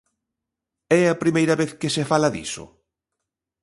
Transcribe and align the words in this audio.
É 0.99 1.03
a 1.07 1.19
primeira 1.23 1.55
vez 1.61 1.71
que 1.79 1.93
se 1.95 2.03
fala 2.11 2.33
diso? 2.35 2.65